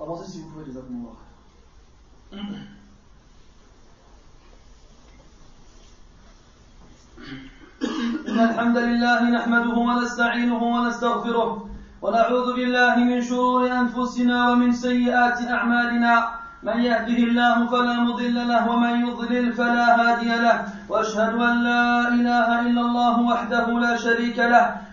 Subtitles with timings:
[0.00, 1.16] avancez si vous pouvez الله.
[2.30, 2.44] خير
[8.28, 11.68] إن الحمد لله نحمده ونستعينه ونستغفره
[12.02, 16.28] ونعوذ بالله من شرور أنفسنا ومن سيئات أعمالنا.
[16.62, 20.56] من يهده الله فلا مضل له ومن يضلل فلا هادي له.
[20.88, 24.87] وأشهد أن لا إله إلا الله وحده لا شريك له.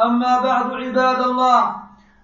[0.00, 1.76] أما بعد عباد الله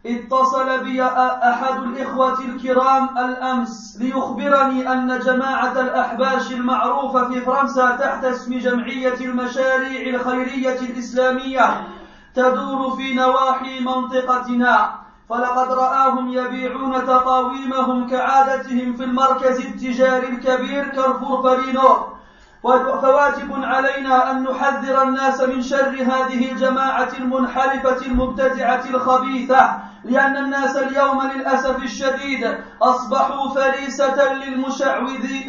[0.07, 8.59] اتصل بي أحد الإخوة الكرام الأمس ليخبرني أن جماعة الأحباش المعروفة في فرنسا تحت اسم
[8.59, 11.87] جمعية المشاريع الخيرية الإسلامية
[12.35, 14.91] تدور في نواحي منطقتنا.
[15.29, 22.18] فلقد رآهم يبيعون تقاويمهم كعادتهم في المركز التجاري الكبير كارفور فرينور
[22.63, 31.23] فواجب علينا أن نحذر الناس من شر هذه الجماعة المنحرفة المبتدعة الخبيثة لأن الناس اليوم
[31.35, 34.33] للأسف الشديد أصبحوا فريسة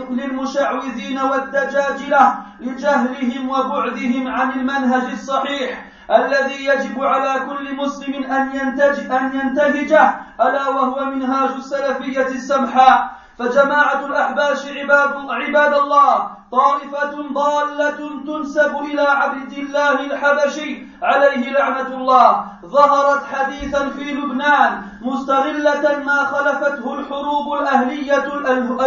[0.10, 9.32] للمشعوذين, والدجاجلة لجهلهم وبعدهم عن المنهج الصحيح الذي يجب على كل مسلم أن, ينتج أن
[9.36, 13.19] ينتهجه ألا وهو منهاج السلفية السمحاء.
[13.40, 22.46] فجماعة الأحباش عباد, عباد الله طائفة ضالة تنسب إلى عبد الله الحبشي عليه لعنة الله.
[22.66, 28.26] ظهرت حديثا في لبنان مستغلة ما خلفته الحروب الأهلية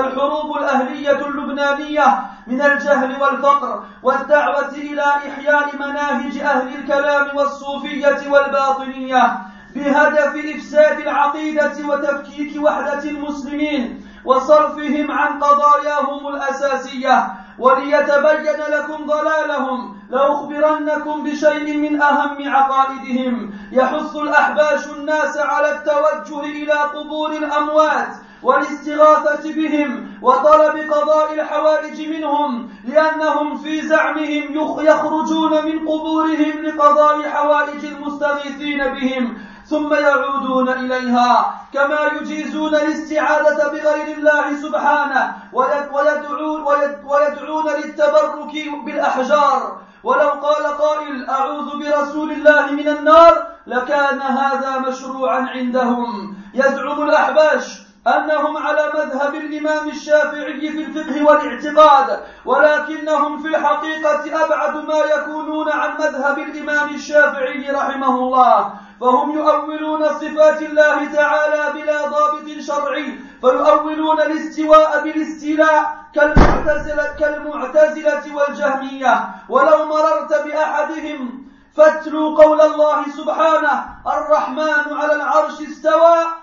[0.01, 2.07] الحروب الأهلية اللبنانية
[2.47, 9.39] من الجهل والفقر والدعوة إلى إحياء مناهج أهل الكلام والصوفية والباطنية
[9.75, 14.02] بهدف إفساد العقيدة وتفكيك وحدة المسلمين.
[14.25, 17.33] وصرفهم عن قضاياهم الأساسية.
[17.59, 23.53] وليتبين لكم ضلالهم لأخبرنكم بشيء من أهم عقائدهم.
[23.73, 28.09] يحث الأحباش الناس على التوجه إلى قبور الأموات
[28.43, 38.79] والاستغاثة بهم وطلب قضاء الحوائج منهم لأنهم في زعمهم يخرجون من قبورهم لقضاء حوائج المستغيثين
[38.79, 39.39] بهم.
[39.67, 46.63] ثم يعودون إليها كما يجيزون الاستعاذة بغير الله سبحانه ويدعون,
[47.05, 48.53] ويدعون للتبرك
[48.85, 49.81] بالأحجار.
[50.05, 56.37] ولو قال قائل أعوذ برسول الله من النار لكان هذا مشروعا عندهم.
[56.55, 64.99] يزعم الأحباش أنهم على مذهب الإمام الشافعي في الفقه والاعتقاد ولكنهم في الحقيقة أبعد ما
[64.99, 68.73] يكونون عن مذهب الإمام الشافعي رحمه الله.
[69.01, 79.25] فهم يؤولون صفات الله تعالى بلا ضابط شرعي فيؤولون الاستواء بالاستيلاء كالمعتزلة, كالمعتزلة والجهمية.
[79.49, 81.43] ولو مررت بأحدهم
[81.77, 86.42] فاتلوا قول الله سبحانه الرحمن على العرش استوى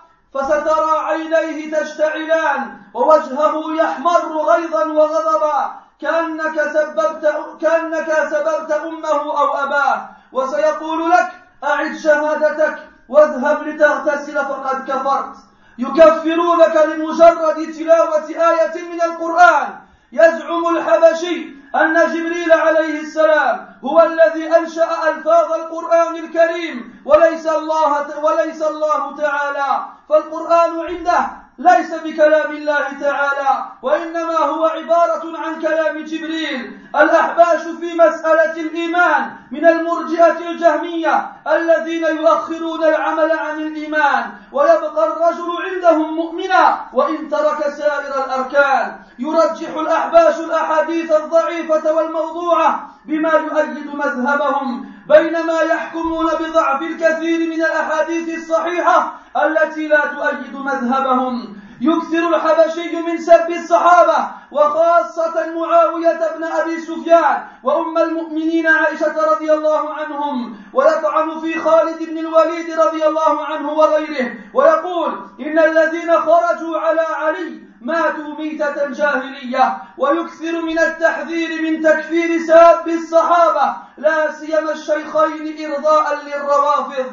[1.10, 5.72] فسترى عينيه تشتعلان ووجهه يحمر غيظا وغضبا
[6.02, 11.32] كأنك سببت كأنك سببت أمه أو أباه وسيقول لك
[11.64, 12.80] أعد شهادتك
[13.10, 15.36] واذهب لتغتسل فقد كفرت.
[15.78, 19.68] يكفرونك لمجرد تلاوة آية من القرآن.
[20.12, 28.62] يزعم الحبشي أن جبريل عليه السلام هو الذي أنشأ ألفاظ القرآن الكريم وليس الله وليس
[28.62, 29.86] الله تعالى.
[30.10, 36.80] فالقرآن عنده ليس بكلام الله تعالى وإنما هو عبارة عن كلام جبريل.
[36.96, 46.16] الأحباش في مسألة الإيمان من المرجئة الجهمية الذين يؤخرون العمل عن الإيمان ويبقى الرجل عندهم
[46.16, 49.00] مؤمنا وإن ترك سائر الأركان.
[49.20, 54.99] يرجح الأحباش الأحاديث الضعيفة والموضوعة بما يؤيد مذهبهم.
[55.10, 59.14] بينما يحكمون بضعف الكثير من الأحاديث الصحيحة
[59.46, 61.60] التي لا تؤيد مذهبهم.
[61.82, 69.94] يكثر الحبشي من سب الصحابة وخاصة معاوية بن أبي سفيان وأم المؤمنين عائشة رضي الله
[69.94, 70.58] عنهم.
[70.74, 74.32] ويطعن في خالد بن الوليد رضي الله عنه وغيره.
[74.54, 82.88] ويقول إن الذين خرجوا على علي ماتوا ميتة جاهلية ويكثر من التحذير من تكفير ساب
[82.88, 87.12] الصحابة لا سيما الشيخين إرضاء للروافض.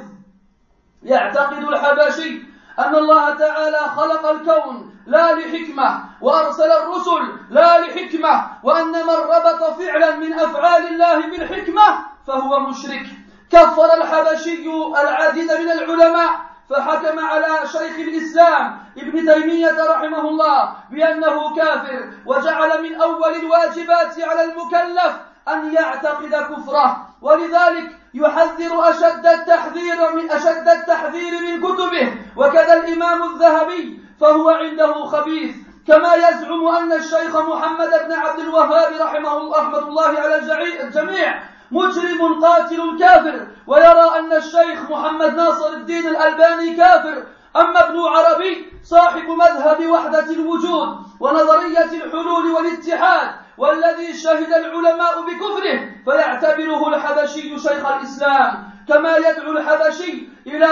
[1.03, 2.43] يعتقد الحبشي
[2.79, 10.17] أن الله تعالى خلق الكون لا لحكمة وأرسل الرسل لا لحكمة وأن من ربط فعلا
[10.17, 13.07] من أفعال الله بالحكمة فهو مشرك.
[13.51, 14.67] كفر الحبشي
[15.03, 16.31] العديد من العلماء
[16.71, 24.45] فحكم على شيخ الإسلام ابن تيمية رحمه الله بأنه كافر وجعل من أول الواجبات على
[24.45, 25.17] المكلف
[25.49, 27.09] أن يعتقد كفره.
[27.23, 32.15] ولذلك يحذر أشد التحذير من أشد التحذير من كتبه.
[32.37, 35.57] وكذا الإمام الذهبي فهو عنده خبيث.
[35.87, 40.37] كما يزعم أن الشيخ محمد بن عبد الوهاب رحمه الله رحمة الله على
[40.83, 47.23] الجميع مجرم قاتل كافر ويرى أن الشيخ محمد ناصر الدين الألباني كافر.
[47.57, 50.89] أما ابن عربي صاحب مذهب وحدة الوجود
[51.21, 58.71] ونظرية الحلول والاتحاد والذي شهد العلماء بكفره فيعتبره الحبشي شيخ الإسلام.
[58.89, 60.67] كما يدعو الحبشي إلى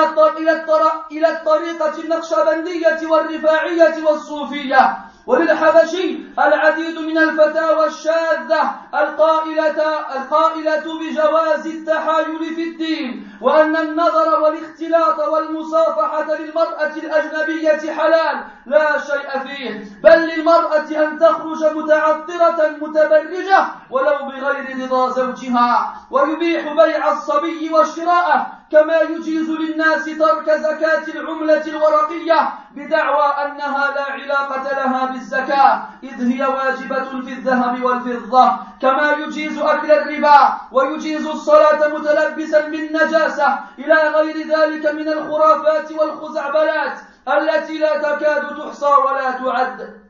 [1.12, 5.03] إلى الطريقة النقشبندية والرفاعية والصوفية.
[5.26, 9.82] وللحبشي العديد من الفتاوى الشاذة القائلة
[10.16, 19.84] القائلة بجواز التحايل في الدين وأن النظر والاختلاط والمصافحة للمرأة الأجنبية حلال لا شيء فيه
[20.02, 29.00] بل للمرأة أن تخرج متعطرة متبرجة ولو بغير رضا زوجها ويبيح بيع الصبي وشراءه كما
[29.00, 37.20] يجيز للناس ترك زكاة العملة الورقية بدعوى أنها لا علاقة لها بالزكاة إذ هي واجبة
[37.20, 38.52] في الذهب والفضة.
[38.82, 43.58] كما يجيز أكل الربا ويجيز الصلاة متلبسا بالنجاسة.
[43.78, 50.03] إلى غير ذلك من الخرافات والخزعبلات التي لا تكاد تحصى ولا تعد.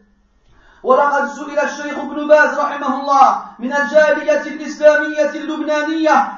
[0.85, 6.33] ولقد سئل الشيخ ابن باز رحمه الله من الجالية الإسلامية اللبنانية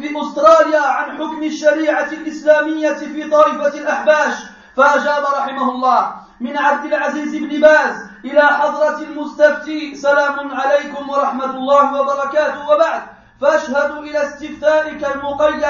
[0.00, 4.34] بأستراليا عن حكم الشريعة الإسلامية في طائفة الأحباش.
[4.76, 7.94] فأجاب رحمه الله من عبد العزيز بن باز
[8.24, 12.68] إلى حضرة المستفتي سلام عليكم ورحمة الله وبركاته.
[12.70, 13.02] وبعد
[13.40, 15.64] فأشهد إلى استفتائك المقيد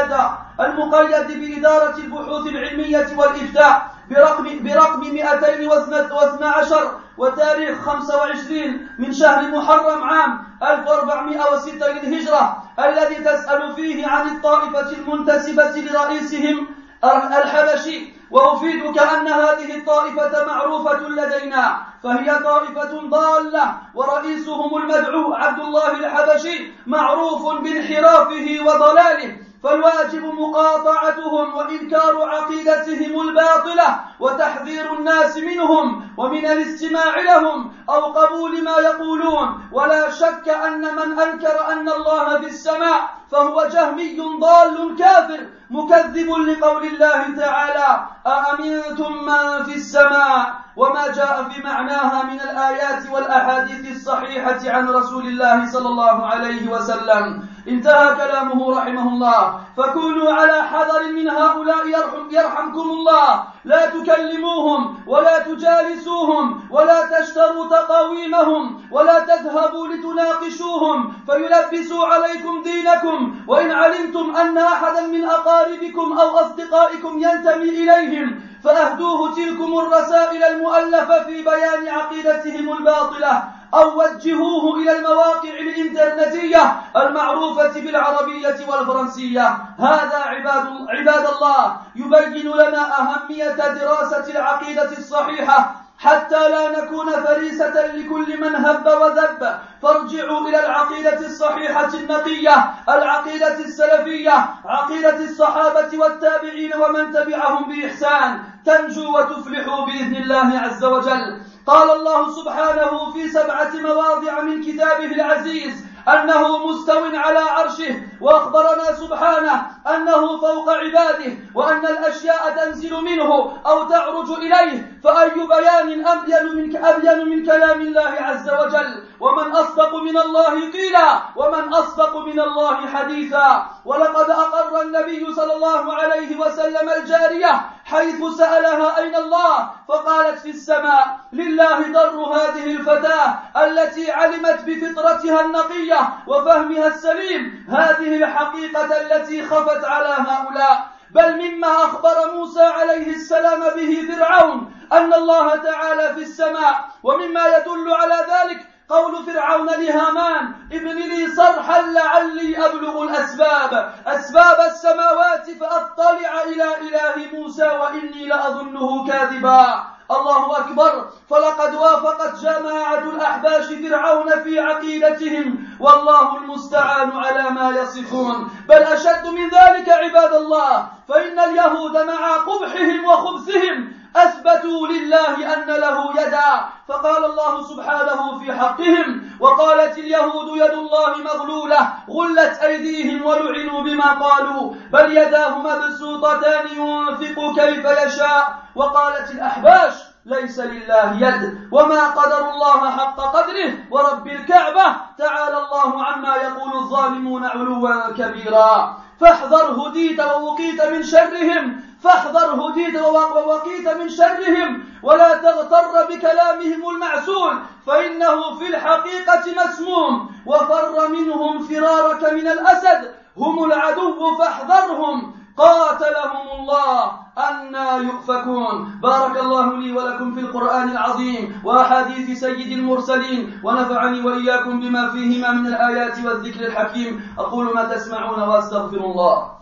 [0.60, 11.86] المقيد بإدارة البحوث العلمية والإفتاء برقم برقم 212 وتاريخ 25 من شهر محرم عام 1406
[11.86, 16.66] للهجرة الذي تسأل فيه عن الطائفة المنتسبة لرئيسهم
[17.04, 26.72] الحبشي وأفيدك أن هذه الطائفة معروفة لدينا فهي طائفة ضالة ورئيسهم المدعو عبد الله الحبشي
[26.86, 38.12] معروف بانحرافه وضلاله فالواجب مقاطعتهم وإنكار عقيدتهم الباطلة وتحذير الناس منهم ومن الاستماع لهم أو
[38.12, 44.96] قبول ما يقولون ولا شك أن من أنكر أن الله في السماء فهو جهمي ضال
[44.98, 53.10] كافر مكذب لقول الله تعالى أأمنتم من في السماء وما جاء في معناها من الآيات
[53.10, 59.60] والأحاديث الصحيحة عن رسول الله صلى الله عليه وسلم؟ انتهى كلامه رحمه الله.
[59.76, 63.42] فكونوا على حذر من هؤلاء يرحم يرحمكم الله.
[63.64, 71.12] لا تكلموهم ولا تجالسوهم ولا تشتروا تقاويمهم ولا تذهبوا لتناقشوهم.
[71.26, 73.34] فيلبسوا عليكم دينكم.
[73.46, 81.42] وإن علمتم أن أحدا من أقاربكم أو أصدقائكم ينتمي إليهم فأهدوه تلكم الرسائل المؤلفة في
[81.42, 83.57] بيان عقيدتهم الباطلة.
[83.74, 89.58] أو وجهوه إلى المواقع الإنترنتية المعروفة بالعربية والفرنسية.
[89.78, 95.74] هذا عباد, عباد الله يبين لنا أهمية دراسة العقيدة الصحيحة.
[95.98, 99.58] حتى لا نكون فريسة لكل من هب وذب.
[99.82, 108.40] فارجعوا إلى العقيدة الصحيحة النقية العقيدة السلفية عقيدة الصحابة والتابعين ومن تبعهم بإحسان.
[108.64, 111.40] تنجو وتفلحوا بإذن الله عز وجل.
[111.68, 119.66] قال الله سبحانه في سبعة مواضع من كتابه العزيز أنه مستو على عرشه وأخبرنا سبحانه
[119.94, 127.28] أنه فوق عباده وأن الأشياء تنزل منه أو تعرج إليه فأي بيان أبين من أبين
[127.28, 133.66] من كلام الله عز وجل؟ ومن أصدق من الله قيلا ومن أصدق من الله حديثا؟
[133.84, 137.60] ولقد أقر النبي صلى الله عليه وسلم الجارية
[137.90, 146.00] حيث سألها أين الله؟ فقالت في السماء لله در هذه الفتاة التي علمت بفطرتها النقية
[146.26, 147.66] وفهمها السليم.
[147.70, 150.86] هذه الحقيقة التي خفت على هؤلاء.
[151.10, 156.84] بل مما أخبر موسى عليه السلام به فرعون أن الله تعالى في السماء.
[157.02, 165.50] ومما يدل على ذلك قول فرعون لهامان ابن لي صرحا لعلي أبلغ الأسباب أسباب السماوات
[165.50, 169.84] فأطلع إلى إله موسى وإني لأظنه كاذبا.
[170.10, 171.10] الله أكبر.
[171.30, 178.50] فلقد وافقت جماعة الأحباش فرعون في عقيدتهم والله المستعان على ما يصفون.
[178.68, 186.20] بل أشد من ذلك عباد الله فإن اليهود مع قبحهم وخبثهم أثبتوا لله أن له
[186.20, 186.50] يدا.
[186.88, 194.74] فقال الله سبحانه في حقهم وقالت اليهود يد الله مغلولة غلت أيديهم ولعنوا بما قالوا
[194.92, 198.58] بل يداه مبسوطتان ينفق كيف يشاء.
[198.74, 199.94] وقالت الأحباش
[200.26, 207.44] ليس لله يد وما قدر الله حق قدره ورب الكعبة تعالى الله عما يقول الظالمون
[207.44, 208.98] علوا كبيرا.
[209.20, 211.80] فاحذر هديت ووقيت من شرهم.
[212.02, 214.84] فاحذر هديت ووقيت من شرهم.
[215.02, 220.30] ولا تغتر بكلامهم المعسول فإنه في الحقيقة مسموم.
[220.46, 223.14] وفر منهم فرارك من الأسد.
[223.38, 225.37] هم العدو فاحذرهم.
[225.58, 229.00] قاتلهم الله أنا يؤفكون.
[229.02, 235.66] بارك الله لي ولكم في القرآن العظيم وأحاديث سيد المرسلين ونفعني وإياكم بما فيهما من
[235.66, 237.34] الآيات والذكر الحكيم.
[237.38, 239.58] أقول ما تسمعون وأستغفر الله.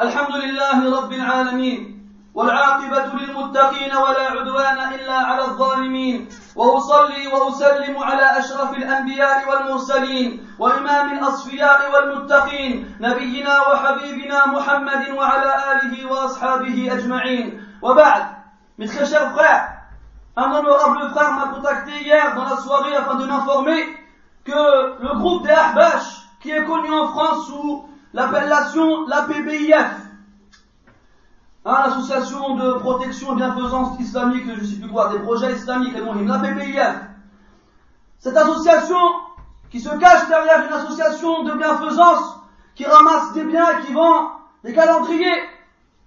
[0.00, 1.95] الحمد لله رب العالمين.
[2.36, 11.80] والعاقبة للمتقين ولا عدوان إلا على الظالمين وأصلي وأسلم على أشرف الأنبياء والمرسلين وإمام الأصفياء
[11.92, 18.36] والمتقين نبينا وحبيبنا محمد وعلى آله وأصحابه أجمعين وبعد
[18.78, 19.70] Mes très chers frères,
[20.36, 23.82] un honorable frère m'a contacté hier dans la soirée afin de m'informer
[24.44, 30.05] que le groupe des Ahbash, qui est connu en France sous l'appellation l'APBIF,
[31.66, 35.96] hein, l'association de protection et bienfaisance islamique, je ne sais plus quoi, des projets islamiques,
[35.96, 37.00] l'APBIF,
[38.18, 38.98] cette association
[39.70, 42.40] qui se cache derrière une association de bienfaisance,
[42.74, 44.30] qui ramasse des biens et qui vend
[44.62, 45.42] des calendriers,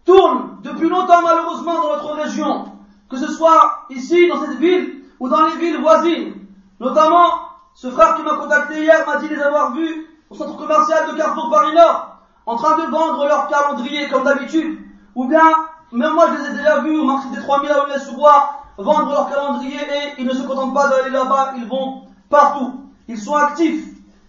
[0.05, 2.71] tourne depuis longtemps malheureusement dans notre région,
[3.09, 6.33] que ce soit ici, dans cette ville, ou dans les villes voisines.
[6.79, 7.31] Notamment,
[7.73, 11.17] ce frère qui m'a contacté hier m'a dit les avoir vus au centre commercial de
[11.17, 14.79] Carrefour Paris Nord, en train de vendre leur calendrier comme d'habitude.
[15.15, 15.43] Ou bien,
[15.91, 18.59] même moi je les ai déjà vus au marché des 3000 à aulnay sous bois
[18.77, 22.85] vendre leur calendrier et ils ne se contentent pas d'aller là-bas, ils vont partout.
[23.07, 23.85] Ils sont actifs.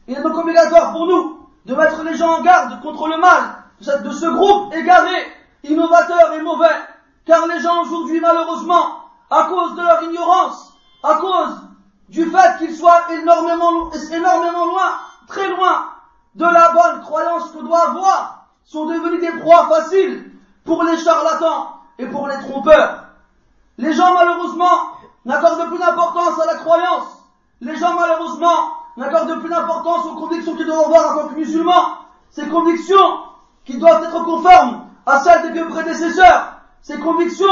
[0.09, 3.57] Il est donc obligatoire pour nous de mettre les gens en garde contre le mal
[3.81, 5.27] de ce groupe égaré
[5.65, 6.67] innovateurs et mauvais,
[7.25, 8.97] car les gens aujourd'hui, malheureusement,
[9.31, 10.73] à cause de leur ignorance,
[11.03, 11.61] à cause
[12.09, 14.93] du fait qu'ils soient énormément, énormément loin,
[15.29, 15.91] très loin
[16.35, 20.30] de la bonne croyance qu'on doit avoir, sont devenus des proies faciles
[20.65, 23.05] pour les charlatans et pour les trompeurs.
[23.79, 24.93] Les gens, malheureusement,
[25.25, 27.07] n'accordent plus d'importance à la croyance.
[27.61, 31.99] Les gens, malheureusement, n'accordent plus d'importance aux convictions qu'ils doivent avoir en tant que musulmans.
[32.31, 33.21] Ces convictions
[33.65, 37.49] qui doivent être conformes à celles des vieux prédécesseurs, ces convictions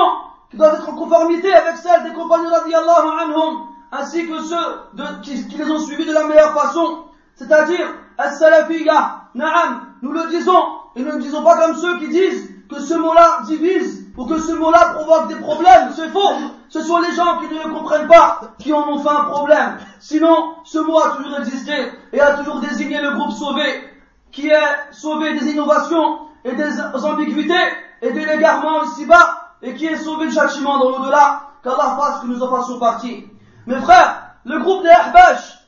[0.50, 4.80] qui doivent être en conformité avec celles des compagnons anhum, ainsi que ceux
[5.22, 10.62] qui, les ont suivis de la meilleure façon, c'est-à-dire as-salafiyya, na'am, nous le disons,
[10.96, 14.38] et nous ne disons pas comme ceux qui disent que ce mot-là divise, ou que
[14.38, 16.34] ce mot-là provoque des problèmes, c'est faux.
[16.68, 19.78] Ce sont les gens qui ne le comprennent pas qui en ont fait un problème.
[20.00, 21.72] Sinon, ce mot a toujours existé
[22.12, 23.84] et a toujours désigné le groupe sauvé,
[24.30, 27.54] qui est sauvé des innovations et des ambiguïtés
[28.02, 32.26] et des égarements ici-bas et qui est sauvé du châtiment dans l'au-delà, qu'Allah fasse que
[32.26, 33.26] nous en fassions partie.
[33.66, 35.58] Mes frères, le groupe des Ahbash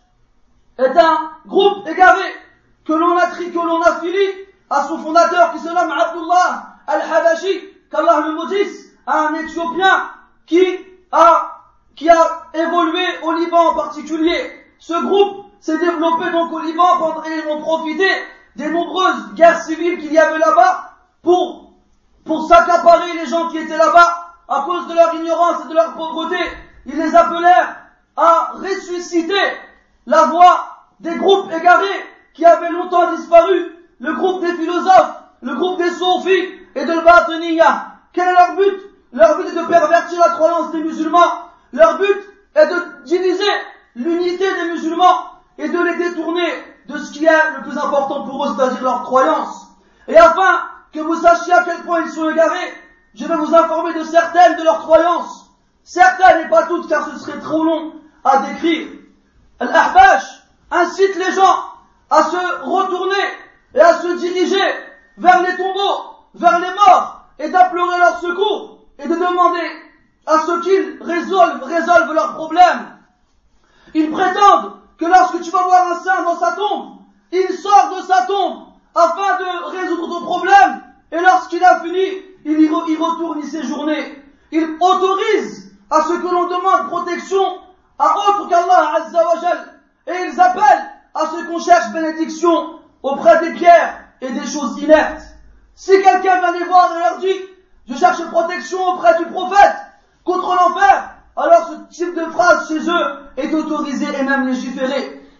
[0.78, 2.22] est un groupe égaré
[2.84, 8.24] que l'on a que l'on affilie à son fondateur qui se nomme Abdullah al-Habashi, qu'Allah
[8.26, 10.10] le maudisse, un Éthiopien
[10.46, 10.62] qui
[11.12, 11.60] a,
[11.94, 14.64] qui a évolué au Liban en particulier.
[14.78, 18.08] Ce groupe s'est développé donc au Liban et ont profité
[18.56, 21.72] des nombreuses guerres civiles qu'il y avait là-bas pour,
[22.24, 25.94] pour s'accaparer les gens qui étaient là-bas à cause de leur ignorance et de leur
[25.94, 26.38] pauvreté.
[26.86, 27.76] Ils les appelèrent
[28.16, 29.34] à ressusciter
[30.06, 32.04] la voix des groupes égarés
[32.34, 37.86] qui avaient longtemps disparu, le groupe des philosophes, le groupe des Soufis et de Batiniya.
[38.12, 38.80] Quel est leur but?
[39.12, 41.50] Leur but est de pervertir la croyance des musulmans.
[41.72, 42.18] Leur but
[42.54, 43.50] est de diviser
[43.96, 46.48] l'unité des musulmans et de les détourner
[46.86, 49.68] de ce qui est le plus important pour eux, c'est-à-dire leur croyance.
[50.08, 50.62] Et afin
[50.92, 52.74] que vous sachiez à quel point ils sont égarés,
[53.14, 55.50] je vais vous informer de certaines de leurs croyances.
[55.82, 58.88] Certaines et pas toutes, car ce serait trop long à décrire.
[59.58, 60.24] Al-Ahbash
[60.70, 61.64] incite les gens
[62.10, 63.14] à se retourner
[63.74, 64.62] et à se diriger
[65.16, 69.66] vers les tombeaux, vers les morts, et d'implorer leur secours, et de demander
[70.26, 72.98] à ce qu'ils résolvent, leurs problèmes.
[73.94, 76.98] Ils prétendent que lorsque tu vas voir un saint dans sa tombe,
[77.32, 80.82] il sort de sa tombe afin de résoudre ton problème,
[81.12, 84.22] et lorsqu'il a fini, il y retourne y séjourner.
[84.52, 87.58] Il autorise à ce que l'on demande protection
[87.98, 94.04] à autre qu'Allah Azzawajal, et ils appellent à ce qu'on cherche bénédiction auprès des pierres
[94.20, 95.22] et des choses inertes.
[95.74, 97.40] Si quelqu'un vient les voir et leur dit,
[97.88, 99.76] je cherche protection auprès du prophète
[100.24, 103.48] contre l'enfer, alors ce type de phrase chez eux est
[104.38, 104.54] même.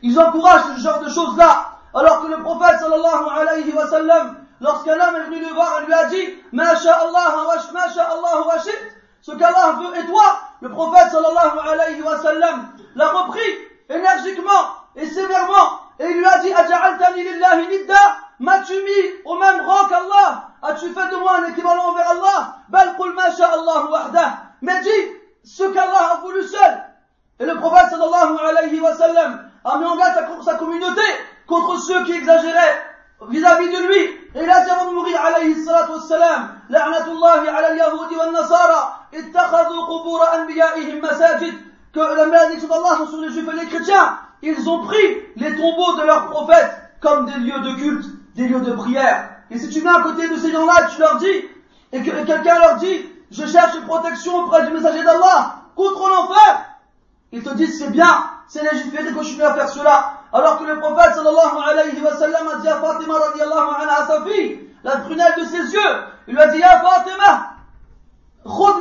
[0.02, 4.94] Ils encouragent ce genre de choses-là, alors que le prophète sallallahu alayhi wa sallam, lorsqu'un
[4.94, 8.58] homme est le voir et lui a dit, Ma Allah wa
[9.22, 13.40] ce qu'Allah veut et toi, le prophète sallallahu alayhi wa sallam l'a repris
[13.90, 19.60] énergiquement et sévèrement et il lui a dit, Aja'altani lillahi nidda, m'as-tu mis au même
[19.60, 24.38] rang qu'Allah As-tu fait de moi un équivalent envers Allah Bal qul ma Allah wahdah.
[24.62, 24.88] Mais dis
[25.44, 26.84] ce qu'Allah a voulu seul.
[27.38, 31.02] Et le prophète sallallahu alayhi wa sallam a mis en garde sa, communauté
[31.46, 34.04] contre ceux qui vis-à-vis de lui.
[34.34, 39.06] Et il a dit avant de mourir alayhi salatu wassalam, la'natullahi ala al-yahudi wa nasara
[39.12, 41.54] ittakhadhu qubur anbiya'ihim masajid
[41.92, 44.18] que la malédiction d'Allah sont sur les juifs et les chrétiens.
[44.42, 48.60] Ils ont pris les tombeaux de leurs prophètes comme des lieux de culte, des lieux
[48.60, 49.30] de prière.
[49.50, 51.44] Et si tu viens à côté de ces gens-là tu leur dis,
[51.92, 56.64] et que quelqu'un leur dit, je cherche protection auprès du messager d'Allah contre l'enfer,
[57.32, 60.19] ils te disent c'est bien, c'est légiféré, continue à faire cela.
[60.32, 64.06] Alors que le prophète sallallahu alayhi wa sallam a dit à Fatima radiallahu anha à
[64.06, 65.96] sa fille, la prunelle de ses yeux,
[66.28, 67.50] il lui a dit, Ya Fatima,
[68.44, 68.72] prends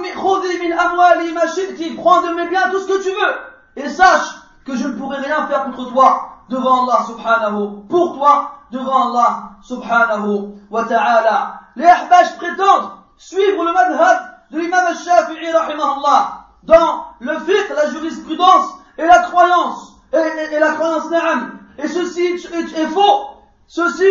[2.21, 4.35] de mes biens tout ce que tu veux, et sache
[4.65, 9.49] que je ne pourrai rien faire contre toi devant Allah subhanahu, pour toi devant Allah
[9.63, 11.59] subhanahu wa ta'ala.
[11.75, 14.17] Les Ahbash prétendent suivre le madhab
[14.51, 21.10] de l'imam al-Shafi'i rahimahullah dans le fiqh, la jurisprudence et la croyance, et, la croyance
[21.10, 21.60] na'am.
[21.78, 23.30] Et ceci est, faux,
[23.67, 24.04] ceci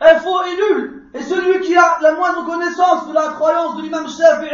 [0.00, 1.08] est faux et nul.
[1.14, 4.50] Et celui qui a la moindre connaissance de la croyance de l'imam Shafi'i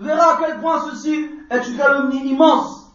[0.00, 2.86] verra à quel point ceci est une calomnie immense.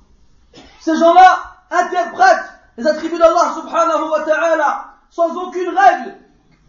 [0.79, 1.39] Ces gens-là
[1.71, 6.15] interprètent les attributs d'Allah subhanahu wa ta'ala sans aucune règle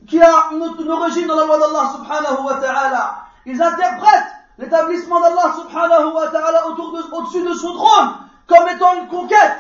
[0.07, 3.17] qui a une, origine dans la loi d'Allah subhanahu wa ta'ala.
[3.45, 8.15] Ils interprètent l'établissement d'Allah subhanahu wa ta'ala autour de, au-dessus de son trône
[8.47, 9.59] comme étant une conquête,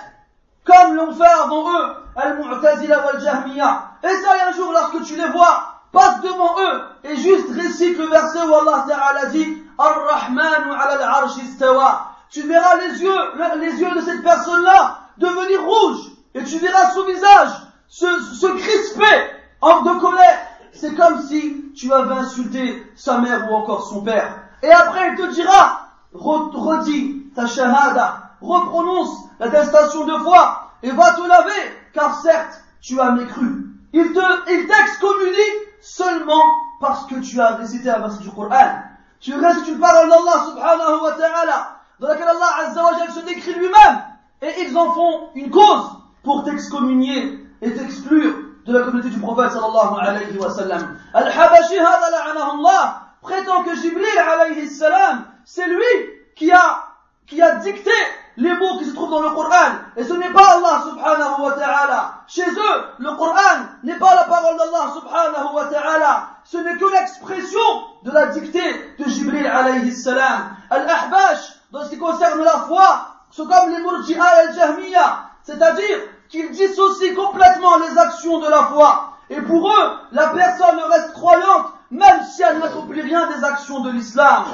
[0.66, 3.83] comme l'ont fait avant eux Al-Mu'tazila wal-Jahmiya.
[4.02, 8.42] Ça, un jour, lorsque tu les vois, passe devant eux et juste récite le verset
[8.42, 12.09] où Allah Ta'ala dit Ar-Rahmanu ala al-arsh istawa.
[12.31, 13.18] Tu verras les yeux,
[13.59, 17.50] les yeux de cette personne-là devenir rouges et tu verras son visage
[17.88, 20.38] se, se crisper en de colère.
[20.72, 24.35] C'est comme si tu avais insulté sa mère ou encore son père.
[24.62, 31.12] Et après, il te dira, redis ta shahada, reprononce la l'attestation de foi et va
[31.12, 33.66] te laver, car certes, tu as mécru.
[33.92, 35.37] Il te, il t'excommunie
[35.81, 36.42] seulement
[36.81, 38.81] parce que tu as récité un verset du Coran.
[39.20, 43.55] Tu récites une parole d'Allah subhanahu wa ta'ala, dans laquelle Allah azza wa se décrit
[43.55, 44.03] lui-même,
[44.42, 45.90] et ils en font une cause
[46.22, 48.35] pour t'excommunier et t'exclure
[48.66, 50.99] de la communauté du prophète sallallahu alayhi wa sallam.
[51.14, 55.85] Al-Habashi Allah prétend que Jibril alayhi salam, c'est lui
[56.35, 56.85] qui a,
[57.27, 57.90] qui a dicté
[58.37, 59.72] les mots qui se trouvent dans le Coran.
[59.96, 62.14] Et ce n'est pas Allah subhanahu wa ta'ala.
[62.27, 66.29] Chez eux, le Coran n'est pas la parole d'Allah subhanahu wa ta'ala.
[66.44, 67.61] Ce n'est que l'expression
[68.03, 70.51] de la dictée de Jibril alayhi salam.
[70.70, 75.20] Al-Ahbash, dans ce qui concerne la foi, sont comme les Murji'a al-Jahmiya.
[75.42, 79.12] C'est-à-dire qu'ils dissocient complètement les actions de la foi.
[79.31, 83.90] Et pour eux, la personne reste croyante même si elle n'accomplit rien des actions de
[83.90, 84.44] l'islam.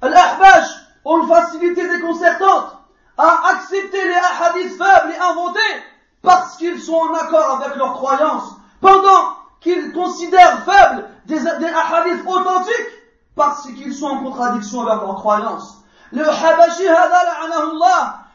[0.00, 0.68] Al-Ahbash
[1.04, 2.77] ont une facilité déconcertante
[3.18, 5.82] à accepter les hadiths faibles et inventés
[6.22, 12.88] parce qu'ils sont en accord avec leurs croyances, pendant qu'ils considèrent faibles des, hadiths authentiques
[13.34, 15.78] parce qu'ils sont en contradiction avec leurs croyances.
[16.12, 17.28] Le Habashi Hadal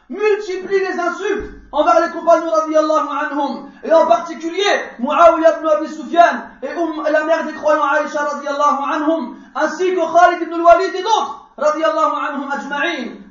[0.08, 4.62] multiplie les insultes envers les compagnons radiallahu anhum, et en particulier
[4.98, 10.00] Muawiyah ibn Abi Sufyan et um, la mère des croyants Aïcha radiallahu anhum, ainsi que
[10.00, 13.24] Khalid ibn al-Walid et d'autres radiallahu anhum ajma'in.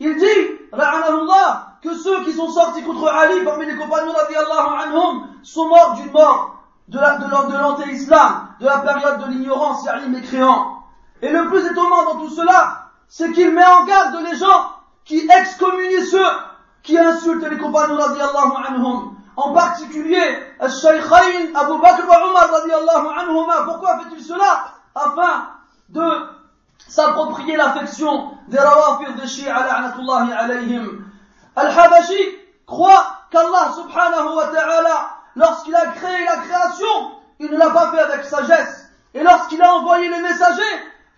[0.00, 5.28] Il dit, ra'anahullah, que ceux qui sont sortis contre Ali parmi les compagnons radiallahu anhum
[5.42, 6.56] sont morts d'une mort
[6.88, 10.82] de l'anté-islam, de, la période de l'ignorance, Ali mécréant.
[11.22, 14.70] Et le plus étonnant dans tout cela, c'est qu'il met en garde les gens
[15.04, 16.26] qui excommunient ceux
[16.82, 19.14] qui insultent les compagnons radiallahu anhum.
[19.36, 20.22] En particulier,
[20.60, 23.64] Al-Shaykhain Abu Bakr wa Umar radiallahu anhuma.
[23.64, 24.66] Pourquoi fait-il cela?
[24.94, 25.48] Afin
[25.88, 26.33] de
[26.78, 31.04] s'approprier l'affection des rawafir des Shia la'natullahi alayhim.
[31.56, 37.90] Al-Habashi croit qu'Allah subhanahu wa ta'ala, lorsqu'il a créé la création, il ne l'a pas
[37.90, 38.88] fait avec sagesse.
[39.14, 40.62] Et lorsqu'il a envoyé les messagers,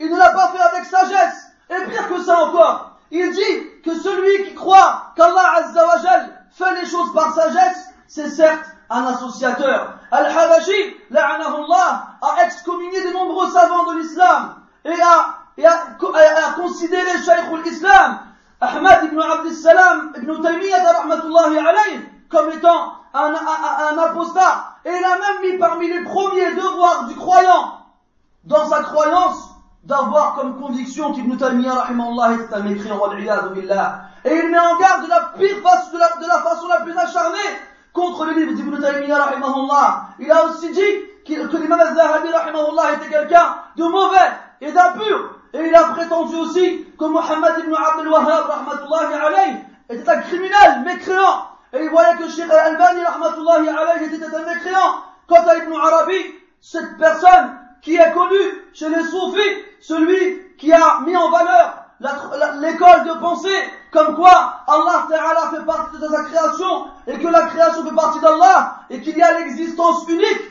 [0.01, 1.47] il ne l'a pas fait avec sagesse.
[1.71, 6.87] Et pire que ça encore, il dit que celui qui croit qu'Allah Azzawajal fait les
[6.87, 9.95] choses par sagesse, c'est certes un associateur.
[10.11, 17.11] Al-Habashi, la'anahullah, a excommunié de nombreux savants de l'islam et a, et a, a, considéré
[17.25, 18.19] Shaykh l'islam
[18.61, 20.83] Ahmad ibn Abd salam ibn Taymiyyah
[22.29, 24.77] comme étant un, un, un apostat.
[24.85, 27.81] Et il a même mis parmi les premiers devoirs du croyant
[28.45, 29.51] dans sa croyance
[29.85, 34.01] d'avoir comme conviction qu'Ibn Taymiyyah est un mécréant billah.
[34.25, 36.81] Et il met en garde de la pire façon, de la, de la façon la
[36.81, 37.39] plus acharnée
[37.93, 39.31] contre le livre d'Ibn Taymiyyah.
[40.19, 40.81] Il a aussi dit
[41.25, 45.36] que l'imam al-Zahabi était quelqu'un de mauvais et d'impur.
[45.55, 49.57] Et il a prétendu aussi que Muhammad ibn Abdul Wahhab rahmatullahi alayhi
[49.89, 51.49] était un criminel, mécréant.
[51.73, 55.03] Et il voyait que Sheikh al-Albani rahmatullahi était un mécréant.
[55.29, 58.37] Quant à Ibn Arabi, cette personne qui est connu
[58.73, 61.83] chez les soufis, celui qui a mis en valeur
[62.61, 65.07] l'école de pensée, comme quoi Allah
[65.51, 69.23] fait partie de sa création, et que la création fait partie d'Allah, et qu'il y
[69.23, 70.43] a l'existence unique.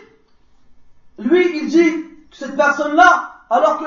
[1.20, 1.92] Lui, il dit
[2.32, 3.78] que cette personne-là, alors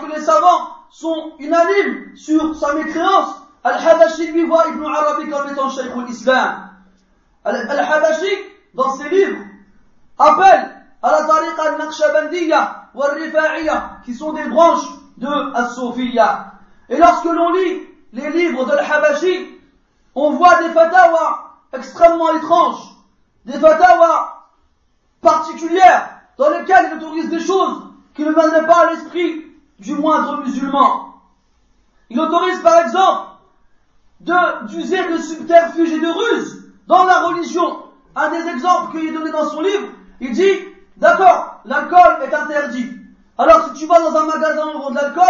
[0.00, 5.68] que, les savants sont unanimes sur sa mécréance, Al-Hadashi lui voit Ibn Arabi comme étant
[5.70, 6.70] Shaykh l'Islam.
[7.44, 8.30] Al-Hadashi,
[8.74, 9.42] dans ses livres,
[10.18, 10.70] appelle
[11.02, 16.52] à la tariqa al-Naqshbandiyya ou al-Rifa'iyya, qui sont des branches de As-Sufiyya.
[16.88, 19.60] Et lorsque l'on lit les livres de l'Habashi,
[20.14, 22.94] on voit des fatawas extrêmement étranges,
[23.44, 24.44] des fatawas
[25.20, 27.83] particulières, dans lesquelles il autorise des choses
[28.14, 29.44] qui ne viendraient pas à l'esprit
[29.78, 31.14] du moindre musulman.
[32.10, 33.28] Il autorise par exemple
[34.20, 37.82] d'user de subterfuges et de ruses dans la religion.
[38.14, 39.88] Un des exemples qu'il est donné dans son livre,
[40.20, 40.52] il dit
[40.96, 42.88] D'accord, l'alcool est interdit.
[43.36, 45.24] Alors si tu vas dans un magasin où de l'alcool,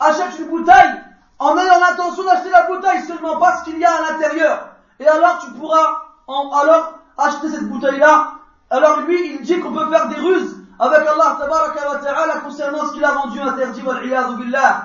[0.00, 0.94] achète une bouteille
[1.38, 4.68] en ayant l'intention d'acheter la bouteille seulement parce qu'il y a à l'intérieur.
[4.98, 8.32] Et alors tu pourras alors acheter cette bouteille-là.
[8.70, 12.92] Alors lui, il dit qu'on peut faire des ruses avec Allah wa ta'ala concernant ce
[12.94, 13.82] qu'il a rendu interdit.
[13.82, 14.82] billah.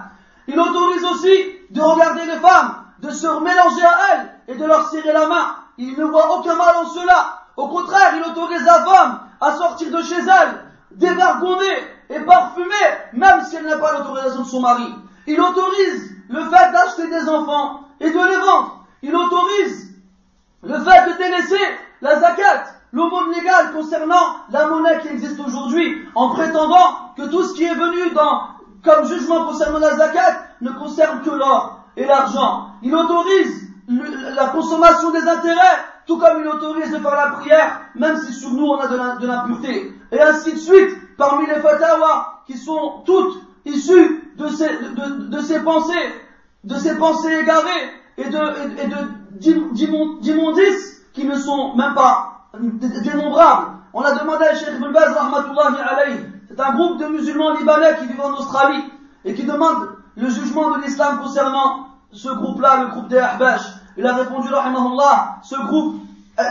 [0.47, 4.89] Il autorise aussi de regarder les femmes, de se mélanger à elles et de leur
[4.89, 5.55] serrer la main.
[5.77, 7.39] Il ne voit aucun mal en cela.
[7.55, 12.73] Au contraire, il autorise la femme à sortir de chez elle, dévergondée et parfumée,
[13.13, 14.95] même si elle n'a pas l'autorisation de son mari.
[15.27, 18.85] Il autorise le fait d'acheter des enfants et de les vendre.
[19.01, 19.93] Il autorise
[20.63, 21.63] le fait de délaisser
[22.01, 27.53] la zakat, l'aumône légale concernant la monnaie qui existe aujourd'hui, en prétendant que tout ce
[27.55, 28.41] qui est venu dans,
[28.83, 32.67] comme jugement concernant la zakat ne concerne que l'or et l'argent.
[32.81, 38.17] Il autorise la consommation des intérêts tout comme il autorise de faire la prière, même
[38.17, 39.93] si sur nous on a de l'impureté.
[40.11, 45.93] Et ainsi de suite, parmi les fatwas qui sont toutes issues de ces, pensées,
[46.63, 48.39] de ces pensées égarées et de,
[48.89, 49.19] de
[50.21, 53.67] d'immondices qui ne sont même pas dénombrables.
[53.93, 55.15] On a demandé à Cheikh Ibn Baz,
[56.47, 58.83] c'est un groupe de musulmans libanais qui vivent en Australie
[59.25, 63.61] et qui demande le jugement de l'islam concernant ce groupe-là, le groupe des Ahbash.
[63.97, 66.01] Il a répondu, rahimahullah, ce groupe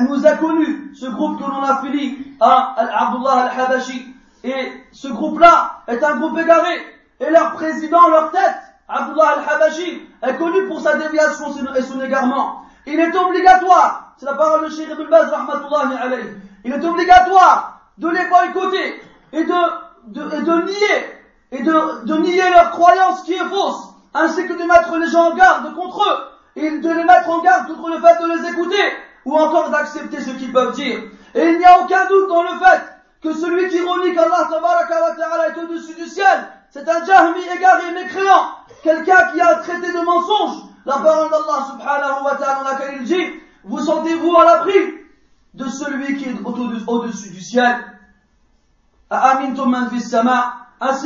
[0.09, 2.75] nous a connus, ce groupe que l'on a fini à
[3.07, 4.15] Abdullah al-Habashi.
[4.45, 6.79] Et ce groupe-là est un groupe égaré.
[7.21, 8.57] Et leur président, leur tête,
[8.89, 12.63] Abdullah al-Habashi, est connu pour sa déviation et son égarement.
[12.87, 16.25] Il est obligatoire, c'est la parole de Sheikh Ibn Baz, alayhi,
[16.65, 19.01] il est obligatoire de les boycotter
[19.33, 19.55] et de,
[20.09, 24.55] de, et de nier, et de, de nier leur croyance qui est fausse, ainsi que
[24.55, 27.89] de mettre les gens en garde contre eux et de les mettre en garde contre
[27.91, 28.93] le fait de les écouter
[29.25, 30.99] ou encore d'accepter ce qu'ils peuvent dire.
[31.35, 32.83] Et il n'y a aucun doute dans le fait
[33.23, 38.51] que celui qui renie qu'Allah ta'ala est au-dessus du ciel, c'est un jahmi égaré, mécréant,
[38.83, 43.05] quelqu'un qui a traité de mensonge la parole d'Allah subhanahu wa ta'ala dans laquelle il
[43.05, 43.25] dit,
[43.69, 44.75] vous sentez-vous à l'abri
[45.55, 46.37] de celui qui est
[46.87, 47.77] au-dessus du ciel?
[49.11, 49.55] Ainsi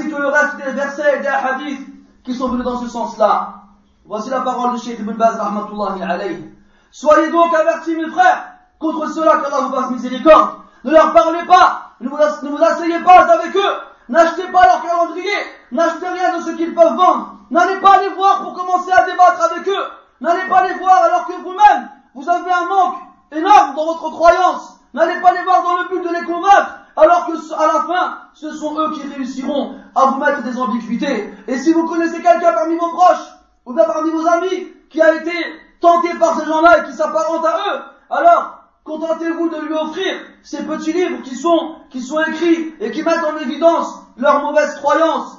[0.08, 1.86] que le reste des versets et des hadiths
[2.24, 3.62] qui sont venus dans ce sens-là.
[4.04, 6.52] Voici la parole de Sheikh Ibn Baz rahmatullahi alayhi.
[6.90, 10.56] Soyez donc avertis mes frères contre ceux-là qu'Allah vous fasse miséricorde.
[10.84, 13.74] Ne leur parlez pas, ne vous, ne vous asseyez pas avec eux,
[14.08, 15.30] n'achetez pas leur calendrier,
[15.70, 17.36] n'achetez rien de ce qu'ils peuvent vendre.
[17.50, 19.84] N'allez pas les voir pour commencer à débattre avec eux.
[20.20, 22.98] N'allez pas les voir alors que vous-même, vous avez un manque
[23.30, 24.78] énorme dans votre croyance.
[24.94, 28.18] N'allez pas les voir dans le but de les convaincre, alors que à la fin,
[28.34, 31.32] ce sont eux qui réussiront à vous mettre des ambiguïtés.
[31.48, 33.32] Et si vous connaissez quelqu'un parmi vos proches,
[33.64, 35.32] ou bien parmi vos amis, qui a été
[35.80, 40.64] tenté par ces gens-là et qui s'apparente à eux, alors contentez-vous de lui offrir ces
[40.64, 45.38] petits livres qui sont, qui sont écrits et qui mettent en évidence leurs mauvaises croyances.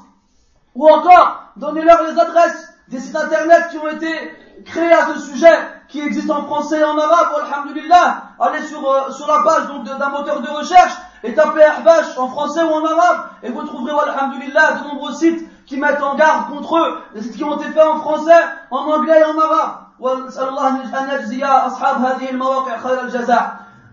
[0.74, 4.10] Ou encore, donnez-leur les adresses des sites internet qui ont été
[4.66, 5.58] créés à ce sujet
[5.94, 10.10] qui existe en français et en arabe, alhamdulillah, allez sur, euh, sur la page d'un
[10.10, 14.72] moteur de recherche et tapez Ahbash en français ou en arabe et vous trouverez, alhamdulillah,
[14.72, 17.86] de nombreux sites qui mettent en garde contre eux, les sites qui ont été faits
[17.86, 19.82] en français, en anglais et en arabe.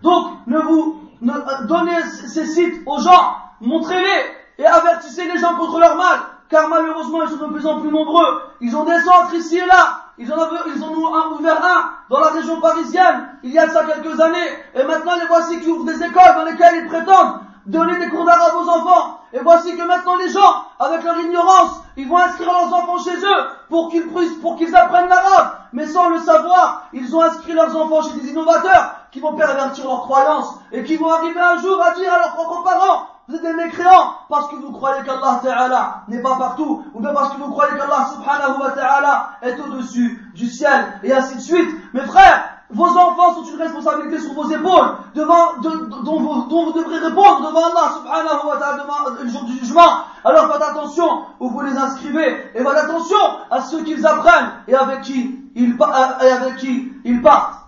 [0.01, 5.77] Donc, ne vous, ne, donnez ces sites aux gens, montrez-les et avertissez les gens contre
[5.79, 8.41] leur mal, car malheureusement ils sont de plus en plus nombreux.
[8.59, 12.61] Ils ont des centres ici et là, ils en, ont, ouvert un dans la région
[12.61, 14.49] parisienne il y a ça quelques années.
[14.75, 18.25] Et maintenant, les voici qui ouvrent des écoles dans lesquelles ils prétendent donner des cours
[18.25, 19.19] d'arabe aux enfants.
[19.33, 23.17] Et voici que maintenant les gens, avec leur ignorance, ils vont inscrire leurs enfants chez
[23.17, 24.07] eux pour qu'ils
[24.41, 25.53] pour qu'ils apprennent l'arabe.
[25.73, 29.85] Mais sans le savoir, ils ont inscrit leurs enfants chez des innovateurs qui vont pervertir
[29.85, 33.37] leurs croyances et qui vont arriver un jour à dire à leurs propres parents, vous
[33.37, 37.29] êtes des mécréants parce que vous croyez qu'Allah Ta'ala n'est pas partout, ou bien parce
[37.29, 41.69] que vous croyez qu'Allah Subhanahu wa Ta'ala est au-dessus du ciel, et ainsi de suite.
[41.93, 47.47] Mes frères, vos enfants sont une responsabilité sur vos épaules, devant, dont, vous, devrez répondre
[47.47, 48.83] devant Allah Subhanahu wa Ta'ala
[49.23, 50.03] le jour du jugement.
[50.25, 53.17] Alors faites attention où vous les inscrivez, et faites attention
[53.49, 55.77] à ceux qu'ils apprennent et avec qui ils,
[56.21, 57.59] et avec qui ils partent.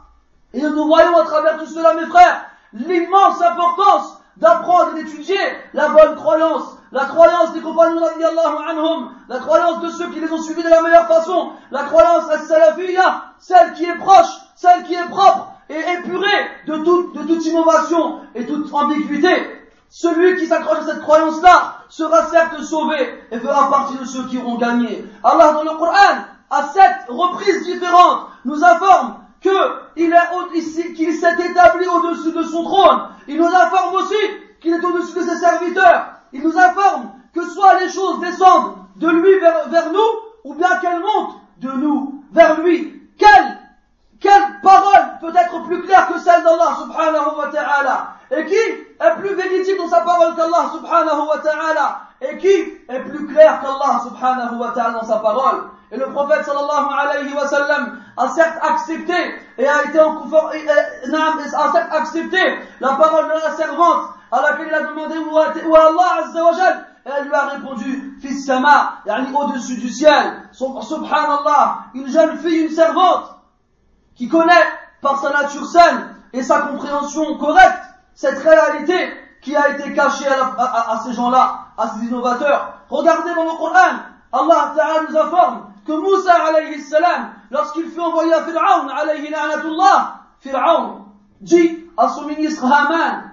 [0.53, 5.39] Et nous voyons à travers tout cela, mes frères, l'immense importance d'apprendre et d'étudier
[5.73, 8.01] la bonne croyance, la croyance des compagnons
[8.69, 12.29] anhum, la croyance de ceux qui les ont suivis de la meilleure façon, la croyance
[12.29, 18.21] à salafiyya, celle qui est proche, celle qui est propre et épurée de toute, innovation
[18.35, 19.59] et toute ambiguïté.
[19.89, 24.39] Celui qui s'accroche à cette croyance-là sera certes sauvé et fera partie de ceux qui
[24.39, 25.05] auront gagné.
[25.23, 32.43] Allah dans le Coran, à sept reprises différentes, nous informe qu'il s'est établi au-dessus de
[32.43, 33.01] son trône.
[33.27, 34.15] Il nous informe aussi
[34.61, 36.05] qu'il est au-dessus de ses serviteurs.
[36.31, 39.99] Il nous informe que soit les choses descendent de lui vers, nous,
[40.43, 43.01] ou bien qu'elles montent de nous vers lui.
[43.17, 43.57] Quelle,
[44.19, 48.07] quelle parole peut être plus claire que celle d'Allah subhanahu wa ta'ala?
[48.31, 52.01] Et qui est plus véridique dans sa parole qu'Allah subhanahu wa ta'ala?
[52.21, 55.63] Et qui est plus clair qu'Allah subhanahu wa ta'ala dans sa parole?
[55.91, 59.13] Et le prophète sallallahu alayhi wa sallam a certes accepté
[59.57, 62.39] et a été en confort, et, a certes accepté
[62.79, 66.87] la parole de la servante à laquelle il a demandé où Allah azza wa jal,
[67.05, 70.43] et elle lui a répondu fils sama, yani au-dessus du ciel.
[70.51, 73.35] Subhanallah, une jeune fille, une servante
[74.15, 74.65] qui connaît
[75.01, 77.83] par sa nature saine et sa compréhension correcte
[78.15, 78.95] cette réalité
[79.41, 82.73] qui a été cachée à ces gens-là, à ces innovateurs.
[82.89, 83.99] Regardez dans le Coran,
[84.31, 90.21] Allah Ta'ala nous informe que Moussa alayhi salam, lorsqu'il fut envoyé à Fir'aun alayhi la'natullah,
[90.39, 91.05] Fir'aun
[91.41, 93.31] dit à son ministre Haman,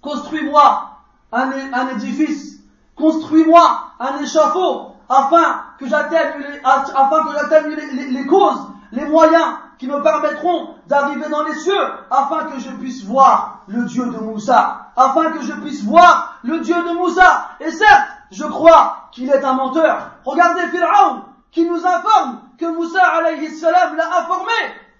[0.00, 0.90] construis-moi
[1.32, 2.60] un, édifice,
[2.96, 3.60] construis-moi
[4.00, 7.76] un échafaud, afin que j'atteigne les, afin que j'atteigne
[8.12, 13.04] les causes, les moyens qui me permettront d'arriver dans les cieux, afin que je puisse
[13.04, 17.48] voir le Dieu de Moussa, afin que je puisse voir le Dieu de Moussa.
[17.60, 20.10] Et certes, je crois qu'il est un menteur.
[20.24, 21.22] Regardez Pharaon,
[21.54, 24.52] qui nous informe que Moussa alayhi salam l'a informé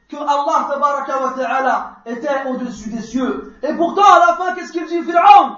[0.08, 3.56] que Allah tabaraka wa ta'ala était au-dessus des cieux.
[3.62, 5.56] Et pourtant, à la fin, qu'est-ce qu'il dit Pharaon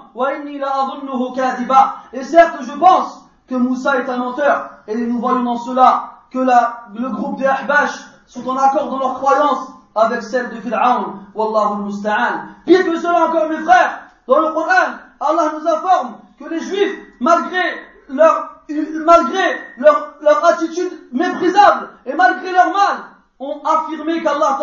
[2.13, 4.69] Et certes, je pense que Moussa est un menteur.
[4.87, 9.13] Et nous voyons dans cela que le groupe des Ahbash sont en accord dans leur
[9.15, 11.13] croyance avec celle de Pharaon.
[11.35, 12.45] Wallahu musta'an.
[12.65, 16.97] Pire que cela encore, mes frères, dans le Coran, Allah nous informe que les Juifs,
[17.19, 17.61] malgré
[18.09, 19.43] leur malgré
[19.77, 22.97] leur, attitude méprisable et malgré leur mal,
[23.39, 24.57] ont affirmé qu'Allah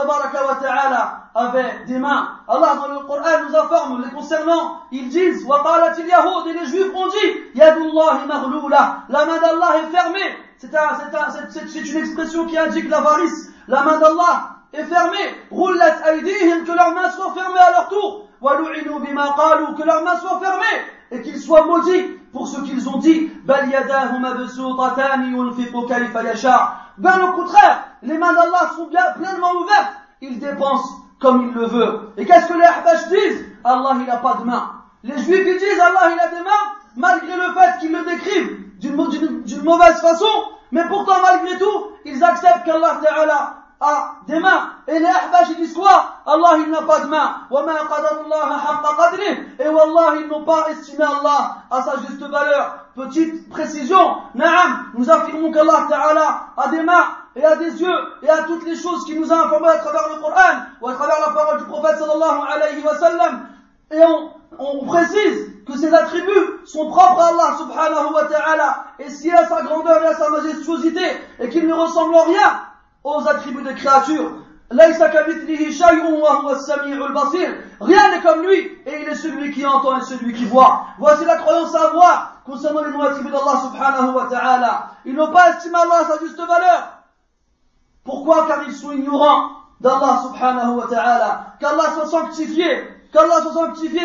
[0.61, 2.29] ta'ala avait des mains.
[2.49, 5.62] Allah dans le Coran nous informe les concernant, ils disent, wa
[6.47, 11.51] et les juifs ont dit, la main d'Allah est fermée, c'est un- c'est un- c'est-
[11.51, 13.51] c'est- c'est une expression qui indique l'avarice.
[13.69, 15.35] La main d'Allah est fermée.
[15.51, 18.29] Roulat que leurs mains soient fermées à leur tour.
[18.40, 22.87] Walu'inu bima qalu, que leurs mains soient fermées et qu'ils soient maudits pour ce qu'ils
[22.88, 23.31] ont dit.
[23.47, 23.70] Ben
[27.23, 29.94] au contraire, les mains d'Allah sont bien pleinement ouvertes.
[30.20, 30.85] Il dépense
[31.20, 32.12] comme il le veut.
[32.16, 33.44] Et qu'est-ce que les Ahbash disent?
[33.64, 34.70] Allah il n'a pas de main.
[35.05, 38.59] Les Juifs ils disent Allah il a des mains, malgré le fait qu'ils le décrivent
[38.81, 40.27] d'une mauvaise façon,
[40.73, 44.71] mais pourtant malgré tout, ils acceptent qu'Allah Ta'ala ah, a des mains.
[44.87, 46.15] Et les Ahbash, ils disent quoi?
[46.27, 47.41] Allah, il n'a pas de main.
[49.59, 52.77] Et Wallah, ils n'ont pas estimé Allah à sa juste valeur.
[52.95, 54.17] Petite précision.
[54.95, 57.07] Nous affirmons qu'Allah Ta'ala a des mains
[57.37, 60.09] et a des yeux et a toutes les choses qu'il nous a informées à travers
[60.15, 63.49] le Coran ou à travers la parole du prophète sallallahu alayhi wa sallam.
[63.91, 64.01] Et
[64.59, 69.49] on, précise que ses attributs sont propres à Allah subhanahu wa ta'ala et si à
[69.49, 71.05] sa grandeur et sa majestuosité
[71.41, 72.61] et qu'il ne ressemble en rien
[73.05, 74.33] aux attributs des créatures.
[77.81, 80.87] Rien n'est comme lui, et il est celui qui entend et celui qui voit.
[80.99, 84.88] Voici la croyance à avoir concernant les noms attributs d'Allah subhanahu wa ta'ala.
[85.05, 87.03] Ils n'ont pas estimé Allah à sa juste valeur.
[88.05, 88.47] Pourquoi?
[88.49, 91.47] Car ils sont ignorants d'Allah subhanahu wa ta'ala.
[91.61, 94.01] Qu'Allah soit sanctifié, qu'Allah soit sanctifié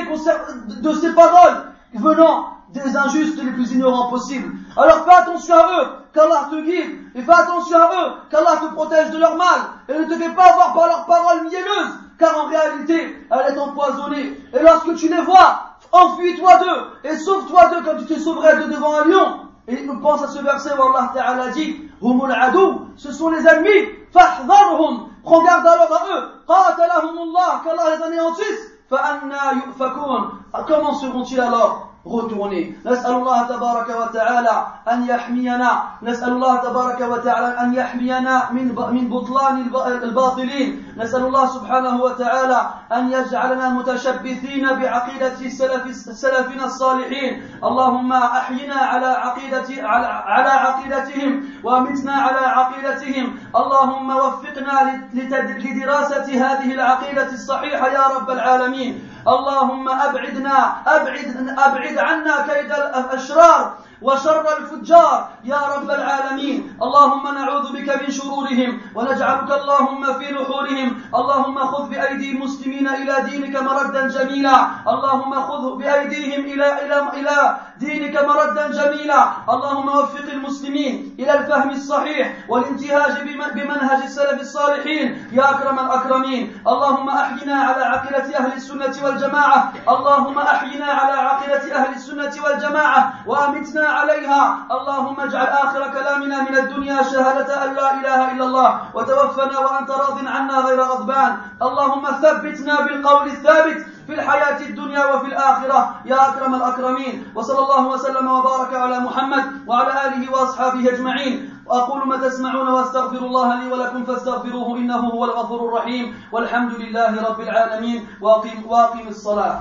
[0.81, 4.53] de ses paroles venant des injustes les plus ignorants possibles.
[4.79, 8.73] Alors fais attention à eux, qu'Allah te guide, et fais attention à eux, qu'Allah te
[8.73, 12.45] protège de leur mal, et ne te fais pas avoir par leurs paroles mielleuses, car
[12.45, 14.41] en réalité, elle est empoisonnée.
[14.53, 18.71] Et lorsque tu les vois, enfuis-toi d'eux, et sauve-toi d'eux comme tu te sauverais de
[18.71, 19.39] devant un lion.
[19.67, 23.45] Et nous pense à ce verset où Allah Ta'ala dit, Humul adou, ce sont les
[23.45, 30.31] ennemis, fahdharhum, prends garde alors à eux, qatalahumullah, qu'Allah les anéantisse, fa'anna yu'fakun.
[30.65, 35.83] Comment seront-ils alors retournés نسأل الله تبارك وتعالى أن يحمينا.
[36.03, 40.93] نسأل الله تبارك وتعالى أن يحمينا من من بطلان الب- الباطلين.
[40.97, 42.61] نسأل الله سبحانه وتعالى
[42.93, 47.41] أن يجعلنا متشبثين بعقيدة السلف سلفنا الصالحين.
[47.63, 53.35] اللهم أحينا على عقيدة على, على عقيدتهم وأمتنا على عقيدتهم.
[53.55, 54.77] اللهم وفقنا
[55.13, 59.08] لدراسة هذه العقيدة الصحيحة يا رب العالمين.
[59.27, 63.77] اللهم أبعدنا أبعد أبعد عنا كيد الأشرار.
[64.01, 65.29] وشر الفجار.
[65.43, 66.77] يا رب العالمين.
[66.81, 70.89] اللهم نعوذ بك من شرورهم ونجعلك اللهم في نحورهم.
[71.15, 74.67] اللهم خذ بأيدي المسلمين إلى دينك مردا جميلا.
[74.87, 79.21] اللهم خذ بأيديهم إلى إلى إلى دينك مردا جميلا.
[79.49, 85.27] اللهم وفق المسلمين إلى الفهم الصحيح والانتهاج بم- بمنهج السلف الصالحين.
[85.31, 86.61] يا أكرم الأكرمين.
[86.67, 89.73] اللهم أحينا على عقيدة أهل السنة والجماعة.
[89.89, 93.13] اللهم أحينا على عقيدة أهل السنة والجماعة.
[93.25, 94.57] وأمتنا عليها.
[94.71, 100.17] اللهم اجعل آخر كلامنا من الدنيا شهادة أن لا إله إلا الله وتوفنا وأنت راض
[100.27, 101.37] عنا غير غضبان.
[101.61, 105.95] اللهم ثبتنا بالقول الثابت في الحياة الدنيا وفي الآخرة.
[106.05, 111.63] يا أكرم الأكرمين وصلى الله وسلم وبارك على محمد وعلى آله وأصحابه أجمعين.
[111.65, 116.29] وأقول ما تسمعون وأستغفر الله لي ولكم فاستغفروه إنه هو الغفور الرحيم.
[116.31, 119.59] والحمد لله رب العالمين وأقم, واقيم الصلاة.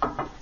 [0.00, 0.37] Thank you.